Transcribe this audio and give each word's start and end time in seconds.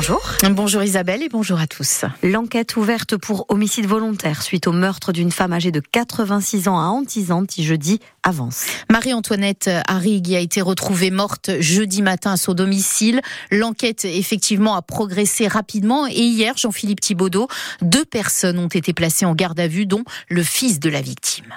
bonjour. 0.00 0.32
Bonjour 0.52 0.82
Isabelle 0.82 1.22
et 1.22 1.28
bonjour 1.28 1.60
à 1.60 1.66
tous. 1.66 2.06
L'enquête 2.22 2.74
ouverte 2.76 3.18
pour 3.18 3.44
homicide 3.50 3.84
volontaire 3.84 4.40
suite 4.40 4.66
au 4.66 4.72
meurtre 4.72 5.12
d'une 5.12 5.30
femme 5.30 5.52
âgée 5.52 5.72
de 5.72 5.80
86 5.80 6.68
ans 6.68 6.78
à 6.78 6.84
Antizanti 6.84 7.64
jeudi 7.64 8.00
avance. 8.22 8.64
Marie-Antoinette 8.90 9.68
Harrig 9.86 10.34
a 10.34 10.38
été 10.38 10.62
retrouvée 10.62 11.10
morte 11.10 11.50
jeudi 11.60 12.00
matin 12.00 12.32
à 12.32 12.36
son 12.38 12.54
domicile. 12.54 13.20
L'enquête 13.50 14.06
effectivement 14.06 14.74
a 14.74 14.80
progressé 14.80 15.46
rapidement 15.48 16.06
et 16.06 16.22
hier, 16.22 16.56
Jean-Philippe 16.56 17.02
Thibaudot, 17.02 17.48
deux 17.82 18.06
personnes 18.06 18.58
ont 18.58 18.68
été 18.68 18.94
placées 18.94 19.26
en 19.26 19.34
garde 19.34 19.60
à 19.60 19.68
vue 19.68 19.84
dont 19.84 20.04
le 20.30 20.42
fils 20.42 20.80
de 20.80 20.88
la 20.88 21.02
victime. 21.02 21.52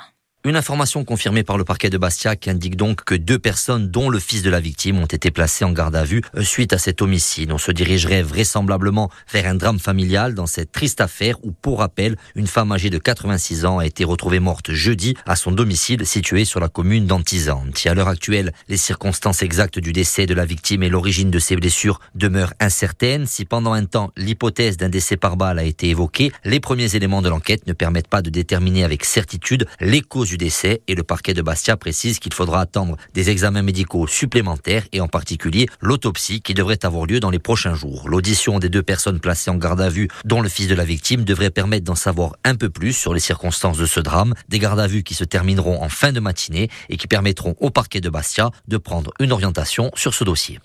Une 0.45 0.57
information 0.57 1.05
confirmée 1.05 1.43
par 1.43 1.57
le 1.57 1.63
parquet 1.63 1.89
de 1.89 1.97
Bastia 1.97 2.35
qui 2.35 2.49
indique 2.49 2.75
donc 2.75 3.05
que 3.05 3.15
deux 3.15 3.39
personnes, 3.39 3.89
dont 3.89 4.09
le 4.09 4.19
fils 4.19 4.41
de 4.41 4.49
la 4.49 4.59
victime, 4.59 4.99
ont 4.99 5.05
été 5.05 5.31
placées 5.31 5.63
en 5.63 5.71
garde 5.71 5.95
à 5.95 6.03
vue 6.03 6.21
euh, 6.35 6.43
suite 6.43 6.73
à 6.73 6.77
cet 6.77 7.01
homicide. 7.01 7.53
On 7.53 7.57
se 7.57 7.71
dirigerait 7.71 8.21
vraisemblablement 8.21 9.09
vers 9.31 9.47
un 9.47 9.55
drame 9.55 9.79
familial 9.79 10.35
dans 10.35 10.45
cette 10.45 10.73
triste 10.73 10.99
affaire 10.99 11.37
où, 11.43 11.53
pour 11.53 11.79
rappel, 11.79 12.17
une 12.35 12.47
femme 12.47 12.73
âgée 12.73 12.89
de 12.89 12.97
86 12.97 13.63
ans 13.63 13.77
a 13.77 13.85
été 13.85 14.03
retrouvée 14.03 14.41
morte 14.41 14.73
jeudi 14.73 15.15
à 15.25 15.37
son 15.37 15.53
domicile 15.53 16.05
situé 16.05 16.43
sur 16.43 16.59
la 16.59 16.67
commune 16.67 17.07
d'Antizante. 17.07 17.81
À 17.85 17.93
l'heure 17.93 18.09
actuelle, 18.09 18.51
les 18.67 18.75
circonstances 18.75 19.43
exactes 19.43 19.79
du 19.79 19.93
décès 19.93 20.25
de 20.25 20.33
la 20.33 20.43
victime 20.43 20.83
et 20.83 20.89
l'origine 20.89 21.31
de 21.31 21.39
ses 21.39 21.55
blessures 21.55 22.01
demeurent 22.15 22.53
incertaines. 22.59 23.27
Si 23.27 23.45
pendant 23.45 23.71
un 23.71 23.85
temps 23.85 24.11
l'hypothèse 24.17 24.75
d'un 24.75 24.89
décès 24.89 25.15
par 25.15 25.37
balle 25.37 25.59
a 25.59 25.63
été 25.63 25.87
évoquée, 25.87 26.33
les 26.43 26.59
premiers 26.59 26.97
éléments 26.97 27.21
de 27.21 27.29
l'enquête 27.29 27.65
ne 27.65 27.71
permettent 27.71 28.09
pas 28.09 28.21
de 28.21 28.29
déterminer 28.29 28.83
avec 28.83 29.05
certitude 29.05 29.67
les 29.79 30.01
causes 30.01 30.32
décès 30.37 30.81
et 30.87 30.95
le 30.95 31.03
parquet 31.03 31.33
de 31.33 31.41
Bastia 31.41 31.77
précise 31.77 32.19
qu'il 32.19 32.33
faudra 32.33 32.61
attendre 32.61 32.97
des 33.13 33.29
examens 33.29 33.61
médicaux 33.61 34.07
supplémentaires 34.07 34.83
et 34.91 35.01
en 35.01 35.07
particulier 35.07 35.67
l'autopsie 35.81 36.41
qui 36.41 36.53
devrait 36.53 36.85
avoir 36.85 37.05
lieu 37.05 37.19
dans 37.19 37.29
les 37.29 37.39
prochains 37.39 37.75
jours. 37.75 38.09
L'audition 38.09 38.59
des 38.59 38.69
deux 38.69 38.83
personnes 38.83 39.19
placées 39.19 39.51
en 39.51 39.55
garde 39.55 39.81
à 39.81 39.89
vue, 39.89 40.07
dont 40.25 40.41
le 40.41 40.49
fils 40.49 40.67
de 40.67 40.75
la 40.75 40.85
victime, 40.85 41.23
devrait 41.23 41.49
permettre 41.49 41.85
d'en 41.85 41.95
savoir 41.95 42.35
un 42.43 42.55
peu 42.55 42.69
plus 42.69 42.93
sur 42.93 43.13
les 43.13 43.19
circonstances 43.19 43.77
de 43.77 43.85
ce 43.85 43.99
drame. 43.99 44.33
Des 44.49 44.59
gardes 44.59 44.79
à 44.79 44.87
vue 44.87 45.03
qui 45.03 45.13
se 45.13 45.23
termineront 45.23 45.81
en 45.81 45.89
fin 45.89 46.11
de 46.11 46.19
matinée 46.19 46.69
et 46.89 46.97
qui 46.97 47.07
permettront 47.07 47.55
au 47.59 47.69
parquet 47.69 48.01
de 48.01 48.09
Bastia 48.09 48.51
de 48.67 48.77
prendre 48.77 49.11
une 49.19 49.31
orientation 49.31 49.91
sur 49.95 50.13
ce 50.13 50.23
dossier. 50.23 50.59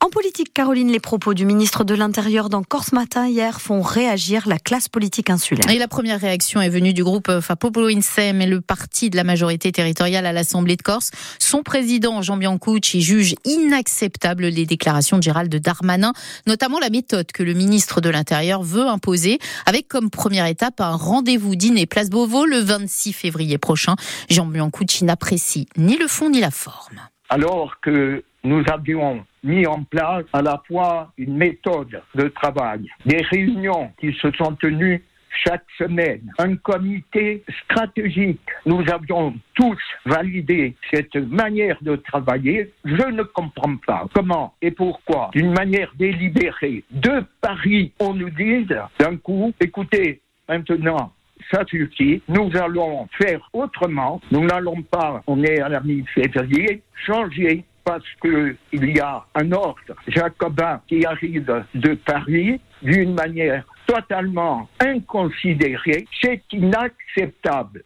En 0.00 0.10
politique, 0.10 0.54
Caroline, 0.54 0.92
les 0.92 1.00
propos 1.00 1.34
du 1.34 1.44
ministre 1.44 1.82
de 1.82 1.92
l'Intérieur 1.92 2.48
dans 2.48 2.62
Corse 2.62 2.92
Matin 2.92 3.26
hier 3.26 3.60
font 3.60 3.82
réagir 3.82 4.46
la 4.46 4.60
classe 4.60 4.88
politique 4.88 5.28
insulaire. 5.28 5.68
Et 5.68 5.78
la 5.78 5.88
première 5.88 6.20
réaction 6.20 6.60
est 6.60 6.68
venue 6.68 6.94
du 6.94 7.02
groupe 7.02 7.40
Fapopolo 7.40 7.88
Insem 7.88 8.40
et 8.40 8.46
le 8.46 8.60
parti 8.60 9.10
de 9.10 9.16
la 9.16 9.24
majorité 9.24 9.72
territoriale 9.72 10.24
à 10.24 10.32
l'Assemblée 10.32 10.76
de 10.76 10.82
Corse. 10.82 11.10
Son 11.40 11.64
président, 11.64 12.22
Jean 12.22 12.36
Biancucci, 12.36 13.02
juge 13.02 13.34
inacceptable 13.44 14.46
les 14.46 14.66
déclarations 14.66 15.16
de 15.16 15.22
Gérald 15.24 15.54
Darmanin, 15.54 16.12
notamment 16.46 16.78
la 16.78 16.90
méthode 16.90 17.32
que 17.32 17.42
le 17.42 17.54
ministre 17.54 18.00
de 18.00 18.08
l'Intérieur 18.08 18.62
veut 18.62 18.86
imposer, 18.86 19.40
avec 19.66 19.88
comme 19.88 20.10
première 20.10 20.46
étape 20.46 20.80
un 20.80 20.94
rendez-vous 20.94 21.56
dîner 21.56 21.86
Place 21.86 22.08
Beauvau 22.08 22.46
le 22.46 22.60
26 22.60 23.12
février 23.12 23.58
prochain. 23.58 23.96
Jean 24.30 24.46
Biancucci 24.46 25.04
n'apprécie 25.04 25.66
ni 25.76 25.96
le 25.96 26.06
fond 26.06 26.30
ni 26.30 26.40
la 26.40 26.52
forme. 26.52 27.00
Alors 27.30 27.80
que 27.82 28.22
nous 28.44 28.62
avions 28.72 29.24
mis 29.42 29.66
en 29.66 29.82
place 29.84 30.24
à 30.32 30.42
la 30.42 30.62
fois 30.66 31.12
une 31.18 31.36
méthode 31.36 32.02
de 32.14 32.28
travail, 32.28 32.88
des 33.06 33.22
réunions 33.22 33.90
qui 34.00 34.12
se 34.14 34.30
sont 34.32 34.54
tenues 34.56 35.02
chaque 35.44 35.64
semaine, 35.76 36.32
un 36.38 36.56
comité 36.56 37.44
stratégique. 37.64 38.40
Nous 38.66 38.82
avions 38.90 39.34
tous 39.54 39.78
validé 40.04 40.74
cette 40.92 41.14
manière 41.16 41.78
de 41.82 41.96
travailler. 41.96 42.72
Je 42.84 43.06
ne 43.10 43.22
comprends 43.22 43.76
pas 43.86 44.06
comment 44.14 44.54
et 44.62 44.70
pourquoi, 44.70 45.30
d'une 45.32 45.52
manière 45.52 45.92
délibérée, 45.96 46.84
de 46.90 47.24
Paris, 47.40 47.92
on 48.00 48.14
nous 48.14 48.30
dise 48.30 48.74
d'un 48.98 49.16
coup, 49.16 49.52
écoutez, 49.60 50.20
maintenant, 50.48 51.12
ça 51.52 51.64
suffit, 51.66 52.20
nous 52.28 52.50
allons 52.56 53.08
faire 53.20 53.48
autrement, 53.52 54.20
nous 54.30 54.44
n'allons 54.44 54.82
pas, 54.82 55.22
on 55.26 55.42
est 55.44 55.60
à 55.60 55.68
la 55.68 55.80
mi-février, 55.80 56.82
changer 57.06 57.64
parce 57.88 58.04
qu'il 58.20 58.94
y 58.94 59.00
a 59.00 59.24
un 59.34 59.50
ordre 59.50 59.78
jacobin 60.08 60.78
qui 60.86 61.06
arrive 61.06 61.50
de 61.74 61.94
Paris 61.94 62.60
d'une 62.82 63.14
manière 63.14 63.64
totalement 63.86 64.68
inconsidérée. 64.78 66.06
C'est 66.20 66.42
inacceptable. 66.52 67.82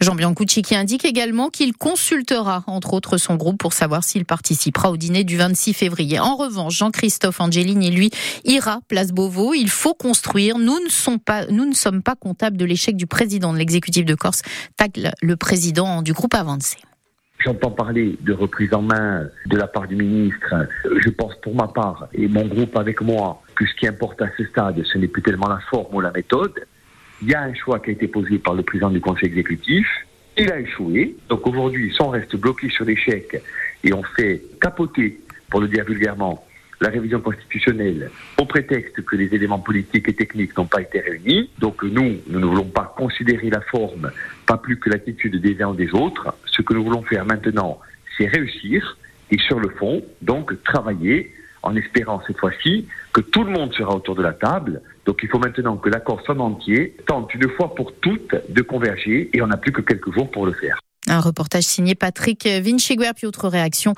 Jean 0.00 0.14
Biancucci 0.14 0.62
qui 0.62 0.76
indique 0.76 1.04
également 1.04 1.48
qu'il 1.48 1.72
consultera 1.72 2.62
entre 2.68 2.94
autres 2.94 3.16
son 3.16 3.34
groupe 3.34 3.58
pour 3.58 3.72
savoir 3.72 4.04
s'il 4.04 4.24
participera 4.24 4.92
au 4.92 4.96
dîner 4.96 5.24
du 5.24 5.36
26 5.36 5.74
février. 5.74 6.20
En 6.20 6.36
revanche, 6.36 6.76
Jean-Christophe 6.76 7.40
Angelini, 7.40 7.90
lui, 7.90 8.10
ira 8.44 8.78
place 8.86 9.10
Beauvau. 9.10 9.52
Il 9.52 9.68
faut 9.68 9.94
construire. 9.94 10.58
Nous 10.58 10.78
ne, 10.78 10.88
sommes 10.88 11.18
pas, 11.18 11.46
nous 11.46 11.64
ne 11.64 11.74
sommes 11.74 12.04
pas 12.04 12.14
comptables 12.14 12.56
de 12.56 12.64
l'échec 12.64 12.94
du 12.94 13.08
président 13.08 13.52
de 13.52 13.58
l'exécutif 13.58 14.04
de 14.04 14.14
Corse, 14.14 14.42
tacle 14.76 15.10
le 15.20 15.36
président 15.36 16.02
du 16.02 16.12
groupe 16.12 16.34
Avancé. 16.34 16.76
J'entends 17.42 17.70
parler 17.70 18.18
de 18.20 18.34
reprise 18.34 18.74
en 18.74 18.82
main 18.82 19.26
de 19.46 19.56
la 19.56 19.66
part 19.66 19.88
du 19.88 19.96
ministre. 19.96 20.54
Je 20.84 21.08
pense 21.08 21.34
pour 21.36 21.54
ma 21.54 21.68
part, 21.68 22.08
et 22.12 22.28
mon 22.28 22.46
groupe 22.46 22.76
avec 22.76 23.00
moi, 23.00 23.42
que 23.54 23.66
ce 23.66 23.74
qui 23.74 23.86
importe 23.86 24.20
à 24.20 24.28
ce 24.36 24.44
stade, 24.44 24.82
ce 24.84 24.98
n'est 24.98 25.08
plus 25.08 25.22
tellement 25.22 25.48
la 25.48 25.60
forme 25.70 25.94
ou 25.94 26.00
la 26.00 26.10
méthode. 26.10 26.52
Il 27.22 27.30
y 27.30 27.34
a 27.34 27.42
un 27.42 27.54
choix 27.54 27.80
qui 27.80 27.90
a 27.90 27.92
été 27.94 28.08
posé 28.08 28.38
par 28.38 28.54
le 28.54 28.62
président 28.62 28.90
du 28.90 29.00
conseil 29.00 29.30
exécutif. 29.30 29.86
Il 30.36 30.52
a 30.52 30.60
échoué. 30.60 31.16
Donc 31.30 31.46
aujourd'hui, 31.46 31.90
si 31.94 32.02
on 32.02 32.10
reste 32.10 32.36
bloqué 32.36 32.68
sur 32.68 32.84
l'échec 32.84 33.42
et 33.84 33.92
on 33.94 34.02
fait 34.02 34.42
capoter, 34.60 35.20
pour 35.50 35.60
le 35.60 35.68
dire 35.68 35.84
vulgairement, 35.84 36.44
la 36.80 36.88
révision 36.88 37.20
constitutionnelle 37.20 38.10
au 38.38 38.46
prétexte 38.46 39.04
que 39.04 39.16
les 39.16 39.34
éléments 39.34 39.58
politiques 39.58 40.08
et 40.08 40.14
techniques 40.14 40.56
n'ont 40.56 40.66
pas 40.66 40.80
été 40.80 41.00
réunis. 41.00 41.50
Donc 41.58 41.82
nous, 41.82 42.16
nous 42.26 42.40
ne 42.40 42.46
voulons 42.46 42.64
pas 42.64 42.94
considérer 42.96 43.50
la 43.50 43.60
forme, 43.60 44.10
pas 44.46 44.56
plus 44.56 44.78
que 44.78 44.88
l'attitude 44.88 45.40
des 45.40 45.62
uns 45.62 45.68
ou 45.68 45.74
des 45.74 45.92
autres. 45.92 46.34
Ce 46.46 46.62
que 46.62 46.74
nous 46.74 46.84
voulons 46.84 47.02
faire 47.02 47.26
maintenant, 47.26 47.78
c'est 48.16 48.26
réussir 48.26 48.96
et 49.30 49.38
sur 49.38 49.60
le 49.60 49.68
fond, 49.70 50.02
donc 50.22 50.62
travailler 50.64 51.32
en 51.62 51.76
espérant 51.76 52.22
cette 52.26 52.38
fois-ci 52.38 52.86
que 53.12 53.20
tout 53.20 53.44
le 53.44 53.50
monde 53.50 53.74
sera 53.74 53.94
autour 53.94 54.14
de 54.14 54.22
la 54.22 54.32
table. 54.32 54.80
Donc 55.04 55.20
il 55.22 55.28
faut 55.28 55.38
maintenant 55.38 55.76
que 55.76 55.90
l'accord 55.90 56.22
soit 56.22 56.38
entier 56.38 56.96
tente 57.06 57.34
une 57.34 57.48
fois 57.50 57.74
pour 57.74 57.92
toutes 58.00 58.34
de 58.48 58.62
converger 58.62 59.28
et 59.34 59.42
on 59.42 59.48
n'a 59.48 59.58
plus 59.58 59.72
que 59.72 59.82
quelques 59.82 60.12
jours 60.12 60.30
pour 60.30 60.46
le 60.46 60.52
faire. 60.52 60.80
Un 61.10 61.20
reportage 61.20 61.64
signé 61.64 61.94
Patrick 61.94 62.46
Vinciguer, 62.46 63.10
puis 63.16 63.26
autre 63.26 63.48
réaction, 63.48 63.94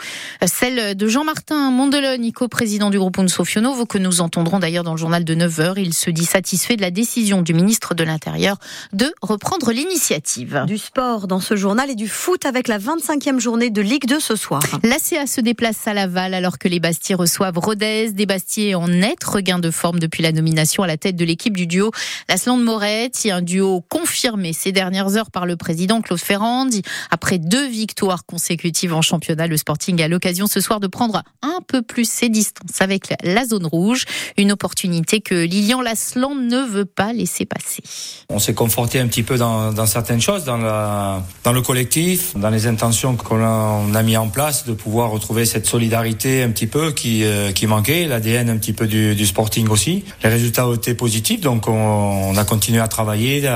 celle 0.47 0.97
de 0.97 1.09
Jean-Martin 1.09 1.71
Mondelogne, 1.71 2.33
co-président 2.33 2.89
du 2.89 2.99
groupe 2.99 3.19
Unso 3.19 3.45
Fionovo, 3.45 3.85
que 3.85 3.99
nous 3.99 4.23
entendrons 4.23 4.59
d'ailleurs 4.59 4.83
dans 4.83 4.93
le 4.93 4.99
journal 4.99 5.23
de 5.23 5.35
9h. 5.35 5.75
Il 5.77 5.93
se 5.93 6.11
dit 6.11 6.25
satisfait 6.25 6.77
de 6.77 6.81
la 6.81 6.91
décision 6.91 7.43
du 7.43 7.53
ministre 7.53 7.95
de 7.95 8.03
l'Intérieur 8.03 8.57
de 8.93 9.13
reprendre 9.21 9.73
l'initiative. 9.73 10.65
Du 10.67 10.79
sport 10.79 11.29
dans 11.29 11.41
ce 11.41 11.55
journal 11.55 11.91
et 11.91 11.95
du 11.95 12.09
foot 12.09 12.47
avec 12.47 12.67
la 12.67 12.79
25e 12.79 13.39
journée 13.39 13.71
de 13.71 13.83
Ligue 13.83 14.07
2 14.07 14.19
ce 14.19 14.35
soir. 14.35 14.63
L'ACA 14.83 15.27
se 15.27 15.41
déplace 15.43 15.87
à 15.87 15.93
Laval 15.93 16.33
alors 16.33 16.59
que 16.59 16.69
les 16.69 16.81
Bastiers 16.81 17.15
reçoivent 17.15 17.59
Rodez, 17.59 18.13
des 18.13 18.27
Bastiers 18.27 18.75
en 18.75 18.89
net 18.89 19.23
regain 19.23 19.59
de 19.59 19.71
forme 19.71 19.99
depuis 19.99 20.23
la 20.23 20.33
nomination 20.33 20.83
à 20.83 20.87
la 20.87 20.97
tête 20.97 21.17
de 21.17 21.25
l'équipe 21.25 21.57
du 21.57 21.67
duo 21.67 21.91
Lasland 22.29 22.59
Moretti, 22.59 23.31
un 23.31 23.43
duo 23.43 23.83
confirmé 23.89 24.53
ces 24.53 24.73
dernières 24.73 25.17
heures 25.17 25.31
par 25.31 25.45
le 25.45 25.57
président 25.57 26.01
Claude 26.01 26.19
Ferrand. 26.19 26.67
Après 27.11 27.39
deux 27.39 27.69
victoires 27.69 28.25
consécutives 28.27 28.95
en 28.95 29.03
championnat, 29.03 29.47
le 29.47 29.57
Sporting 29.57 30.01
a 30.03 30.09
l'occasion 30.09 30.47
ce 30.47 30.61
soir 30.61 30.81
de 30.81 30.87
prendre 30.87 31.23
un 31.43 31.59
peu 31.67 31.83
plus 31.83 32.09
ses 32.09 32.29
distances 32.29 32.81
avec 32.81 33.15
la 33.23 33.45
zone 33.45 33.67
rouge. 33.67 34.05
Une 34.37 34.53
opportunité 34.53 35.21
que 35.21 35.35
Lilian 35.35 35.81
Lasland 35.81 36.35
ne 36.35 36.61
veut 36.61 36.85
pas 36.85 37.13
laisser 37.13 37.47
passer. 37.47 37.83
On 38.29 38.39
s'est 38.39 38.55
conforté 38.55 38.99
un 39.01 39.07
petit 39.07 39.23
peu 39.23 39.37
dans, 39.37 39.87
certaines 39.87 40.21
choses, 40.21 40.45
dans, 40.45 40.57
le 40.57 41.61
collectif, 41.63 42.37
dans 42.37 42.51
les 42.51 42.67
intentions 42.67 43.17
qu'on 43.17 43.43
a, 43.43 43.83
a, 43.95 44.03
mis 44.03 44.17
en 44.17 44.29
place, 44.29 44.67
de 44.67 44.73
pouvoir 44.73 45.11
retrouver 45.11 45.45
cette 45.45 45.67
solidarité 45.67 46.43
un 46.43 46.51
petit 46.51 46.67
peu 46.67 46.93
qui, 46.93 47.25
euh, 47.25 47.51
manquait, 47.67 48.07
l'ADN 48.07 48.51
un 48.51 48.57
petit 48.57 48.73
peu 48.73 48.87
du, 48.87 49.27
Sporting 49.27 49.69
aussi. 49.69 50.05
Les 50.23 50.29
résultats 50.29 50.69
ont 50.69 50.75
été 50.75 50.95
positifs, 50.95 51.41
donc 51.41 51.69
on, 51.69 52.37
a 52.37 52.45
continué 52.45 52.81
à 52.81 52.89
travailler 52.89 53.49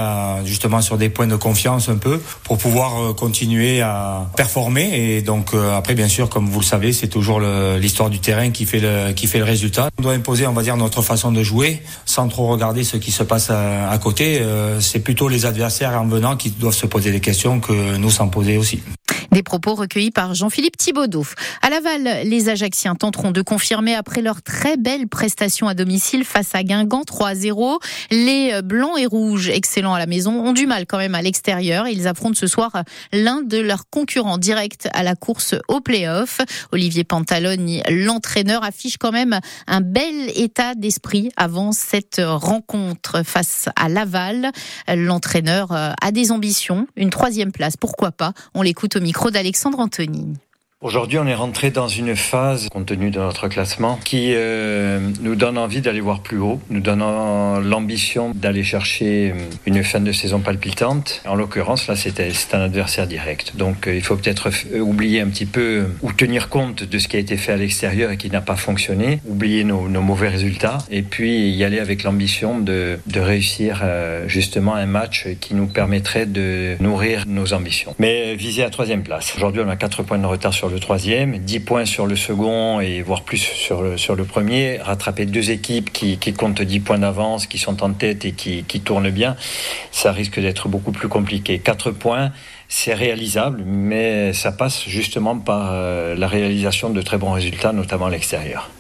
justement 0.44 0.81
sur 0.81 0.96
des 0.96 1.08
points 1.08 1.26
de 1.26 1.37
confiance 1.37 1.88
un 1.88 1.96
peu 1.96 2.20
pour 2.44 2.56
pouvoir 2.56 3.02
euh, 3.02 3.12
continuer 3.12 3.35
à 3.82 4.26
performer. 4.36 4.90
Et 4.94 5.22
donc 5.22 5.54
euh, 5.54 5.76
après, 5.76 5.94
bien 5.94 6.08
sûr, 6.08 6.28
comme 6.28 6.48
vous 6.48 6.60
le 6.60 6.64
savez, 6.64 6.92
c'est 6.92 7.08
toujours 7.08 7.40
l'histoire 7.40 8.10
du 8.10 8.18
terrain 8.18 8.50
qui 8.50 8.66
fait 8.66 8.80
le 8.80 9.12
qui 9.12 9.26
fait 9.26 9.38
le 9.38 9.44
résultat. 9.44 9.88
On 9.98 10.02
doit 10.02 10.12
imposer, 10.12 10.46
on 10.46 10.52
va 10.52 10.62
dire, 10.62 10.76
notre 10.76 11.02
façon 11.02 11.32
de 11.32 11.42
jouer 11.42 11.82
sans 12.04 12.28
trop 12.28 12.48
regarder 12.48 12.84
ce 12.84 12.96
qui 12.96 13.12
se 13.12 13.22
passe 13.22 13.50
à, 13.50 13.90
à 13.90 13.98
côté. 13.98 14.40
Euh, 14.40 14.80
c'est 14.80 15.00
plutôt 15.00 15.28
les 15.28 15.46
adversaires 15.46 16.00
en 16.00 16.06
venant 16.06 16.36
qui 16.36 16.50
doivent 16.50 16.74
se 16.74 16.86
poser 16.86 17.10
des 17.12 17.20
questions 17.20 17.60
que 17.60 17.96
nous 17.96 18.10
s'en 18.10 18.28
poser 18.28 18.56
aussi. 18.56 18.82
Des 19.36 19.42
propos 19.42 19.74
recueillis 19.74 20.12
par 20.12 20.32
Jean-Philippe 20.32 20.78
Thibaudot. 20.78 21.26
À 21.60 21.68
Laval, 21.68 22.22
les 22.24 22.48
Ajacciens 22.48 22.94
tenteront 22.94 23.32
de 23.32 23.42
confirmer 23.42 23.94
après 23.94 24.22
leur 24.22 24.40
très 24.40 24.78
belle 24.78 25.08
prestation 25.08 25.68
à 25.68 25.74
domicile 25.74 26.24
face 26.24 26.54
à 26.54 26.62
Guingamp 26.62 27.02
3-0. 27.02 27.78
Les 28.10 28.62
Blancs 28.62 28.98
et 28.98 29.04
Rouges, 29.04 29.50
excellents 29.50 29.92
à 29.92 29.98
la 29.98 30.06
maison, 30.06 30.42
ont 30.42 30.54
du 30.54 30.66
mal 30.66 30.86
quand 30.86 30.96
même 30.96 31.14
à 31.14 31.20
l'extérieur. 31.20 31.86
Ils 31.86 32.08
affrontent 32.08 32.34
ce 32.34 32.46
soir 32.46 32.82
l'un 33.12 33.42
de 33.42 33.58
leurs 33.58 33.90
concurrents 33.90 34.38
directs 34.38 34.88
à 34.94 35.02
la 35.02 35.14
course 35.14 35.54
au 35.68 35.82
play-off. 35.82 36.40
Olivier 36.72 37.04
Pantaloni, 37.04 37.82
l'entraîneur, 37.90 38.64
affiche 38.64 38.96
quand 38.96 39.12
même 39.12 39.38
un 39.66 39.82
bel 39.82 40.30
état 40.34 40.74
d'esprit 40.74 41.28
avant 41.36 41.72
cette 41.72 42.22
rencontre 42.24 43.22
face 43.22 43.68
à 43.76 43.90
Laval. 43.90 44.50
L'entraîneur 44.88 45.72
a 45.72 46.10
des 46.10 46.32
ambitions, 46.32 46.86
une 46.96 47.10
troisième 47.10 47.52
place, 47.52 47.76
pourquoi 47.76 48.12
pas. 48.12 48.32
On 48.54 48.62
l'écoute 48.62 48.96
au 48.96 49.00
micro 49.00 49.25
d'Alexandre 49.31 49.81
Anthony. 49.81 50.34
Aujourd'hui, 50.82 51.19
on 51.19 51.26
est 51.26 51.34
rentré 51.34 51.70
dans 51.70 51.88
une 51.88 52.14
phase, 52.14 52.69
compte 52.69 52.84
tenu 52.84 53.11
de 53.11 53.19
notre 53.19 53.49
classement, 53.49 53.99
qui 54.05 54.32
euh, 54.34 55.00
nous 55.23 55.34
donne 55.34 55.56
envie 55.56 55.81
d'aller 55.81 56.02
voir 56.02 56.20
plus 56.20 56.37
haut, 56.37 56.61
nous 56.69 56.81
donnant 56.81 57.61
l'ambition 57.61 58.32
d'aller 58.34 58.62
chercher 58.62 59.32
une 59.64 59.82
fin 59.82 60.00
de 60.00 60.12
saison 60.12 60.40
palpitante. 60.40 61.23
En 61.26 61.34
l'occurrence, 61.34 61.87
là, 61.87 61.96
c'est 61.96 62.55
un 62.55 62.61
adversaire 62.61 63.06
direct. 63.06 63.56
Donc, 63.56 63.87
euh, 63.87 63.94
il 63.94 64.02
faut 64.02 64.17
peut-être 64.17 64.50
oublier 64.78 65.23
un 65.23 65.28
petit 65.28 65.46
peu 65.46 65.87
ou 66.02 66.12
tenir 66.12 66.50
compte 66.50 66.84
de 66.84 66.99
ce 66.99 67.08
qui 67.08 67.17
a 67.17 67.20
été 67.20 67.38
fait 67.38 67.52
à 67.52 67.56
l'extérieur 67.56 68.11
et 68.11 68.19
qui 68.19 68.29
n'a 68.29 68.43
pas 68.43 68.56
fonctionné, 68.56 69.20
oublier 69.26 69.64
nos, 69.64 69.88
mauvais 69.88 70.29
résultats 70.29 70.76
et 70.90 71.00
puis 71.00 71.52
y 71.52 71.64
aller 71.64 71.79
avec 71.79 72.02
l'ambition 72.02 72.58
de, 72.58 72.99
de, 73.06 73.20
réussir 73.20 73.81
euh, 73.82 74.29
justement 74.29 74.75
un 74.75 74.84
match 74.84 75.26
qui 75.40 75.55
nous 75.55 75.69
permettrait 75.69 76.26
de 76.26 76.76
nourrir 76.81 77.25
nos 77.26 77.55
ambitions. 77.55 77.94
Mais 77.99 78.34
viser 78.34 78.62
à 78.62 78.69
troisième 78.69 79.02
place. 79.02 79.32
Aujourd'hui, 79.37 79.62
on 79.64 79.70
a 79.70 79.76
quatre 79.76 80.02
points 80.02 80.19
de 80.19 80.26
retard 80.26 80.52
sur 80.52 80.65
le 80.68 80.80
troisième, 80.80 81.38
10 81.38 81.60
points 81.60 81.84
sur 81.84 82.06
le 82.06 82.16
second 82.16 82.80
et 82.80 83.02
voire 83.02 83.22
plus 83.22 83.38
sur 83.38 83.82
le, 83.82 83.96
sur 83.96 84.14
le 84.14 84.24
premier. 84.24 84.78
Rattraper 84.78 85.26
deux 85.26 85.50
équipes 85.50 85.92
qui, 85.92 86.18
qui 86.18 86.32
comptent 86.32 86.62
10 86.62 86.80
points 86.80 86.98
d'avance, 86.98 87.46
qui 87.46 87.58
sont 87.58 87.82
en 87.82 87.92
tête 87.92 88.24
et 88.24 88.32
qui, 88.32 88.64
qui 88.64 88.80
tournent 88.80 89.10
bien, 89.10 89.36
ça 89.90 90.12
risque 90.12 90.40
d'être 90.40 90.68
beaucoup 90.68 90.92
plus 90.92 91.08
compliqué. 91.08 91.58
4 91.58 91.90
points, 91.90 92.32
c'est 92.68 92.94
réalisable, 92.94 93.62
mais 93.64 94.32
ça 94.32 94.52
passe 94.52 94.84
justement 94.86 95.38
par 95.38 95.70
euh, 95.72 96.14
la 96.14 96.28
réalisation 96.28 96.90
de 96.90 97.02
très 97.02 97.19
bons 97.19 97.32
résultats, 97.32 97.72
notamment 97.72 98.06
à 98.06 98.10
l'extérieur. 98.10 98.70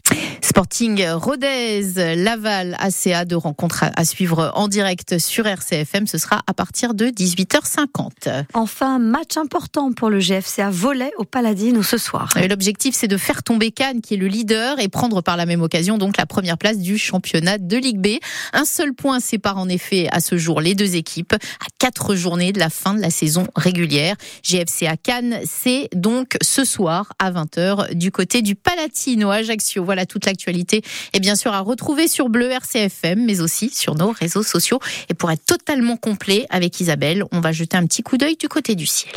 Sporting 0.56 1.06
Rodez, 1.10 2.16
Laval, 2.16 2.78
ACA, 2.78 3.26
de 3.26 3.34
rencontres 3.34 3.84
à 3.94 4.04
suivre 4.06 4.52
en 4.54 4.68
direct 4.68 5.18
sur 5.18 5.46
RCFM. 5.46 6.06
Ce 6.06 6.16
sera 6.16 6.44
à 6.46 6.54
partir 6.54 6.94
de 6.94 7.08
18h50. 7.08 8.46
Enfin, 8.54 8.98
match 8.98 9.36
important 9.36 9.92
pour 9.92 10.08
le 10.08 10.18
GFCA 10.18 10.70
volet 10.70 11.12
au 11.18 11.24
Paladine 11.24 11.82
ce 11.82 11.98
soir. 11.98 12.32
L'objectif, 12.48 12.94
c'est 12.94 13.06
de 13.06 13.18
faire 13.18 13.42
tomber 13.42 13.70
Cannes, 13.70 14.00
qui 14.00 14.14
est 14.14 14.16
le 14.16 14.28
leader, 14.28 14.80
et 14.80 14.88
prendre 14.88 15.20
par 15.20 15.36
la 15.36 15.44
même 15.44 15.60
occasion 15.60 15.98
donc 15.98 16.16
la 16.16 16.24
première 16.24 16.56
place 16.56 16.78
du 16.78 16.96
championnat 16.96 17.58
de 17.58 17.76
Ligue 17.76 18.00
B. 18.00 18.18
Un 18.54 18.64
seul 18.64 18.94
point 18.94 19.20
sépare 19.20 19.58
en 19.58 19.68
effet 19.68 20.08
à 20.10 20.20
ce 20.20 20.38
jour 20.38 20.62
les 20.62 20.74
deux 20.74 20.96
équipes 20.96 21.34
à 21.34 21.66
quatre 21.78 22.14
journées 22.14 22.52
de 22.52 22.60
la 22.60 22.70
fin 22.70 22.94
de 22.94 23.02
la 23.02 23.10
saison 23.10 23.46
régulière. 23.56 24.16
GFCA 24.42 24.96
Cannes, 24.96 25.38
c'est 25.44 25.90
donc 25.94 26.38
ce 26.40 26.64
soir 26.64 27.12
à 27.18 27.30
20h 27.30 27.92
du 27.92 28.10
côté 28.10 28.40
du 28.40 28.54
Palatino 28.54 29.28
Ajaccio. 29.28 29.84
Voilà 29.84 30.06
toute 30.06 30.24
l'actualité 30.24 30.45
et 30.48 31.20
bien 31.20 31.34
sûr 31.34 31.52
à 31.52 31.60
retrouver 31.60 32.08
sur 32.08 32.28
Bleu 32.28 32.50
RCFM, 32.50 33.24
mais 33.24 33.40
aussi 33.40 33.70
sur 33.70 33.94
nos 33.94 34.10
réseaux 34.10 34.42
sociaux. 34.42 34.78
Et 35.08 35.14
pour 35.14 35.30
être 35.30 35.44
totalement 35.44 35.96
complet 35.96 36.46
avec 36.50 36.80
Isabelle, 36.80 37.24
on 37.32 37.40
va 37.40 37.52
jeter 37.52 37.76
un 37.76 37.86
petit 37.86 38.02
coup 38.02 38.16
d'œil 38.16 38.36
du 38.36 38.48
côté 38.48 38.74
du 38.74 38.86
ciel. 38.86 39.12